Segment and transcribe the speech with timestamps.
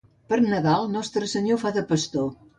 [0.31, 2.29] Per Nadal, Nostre Senyor fa de pastor.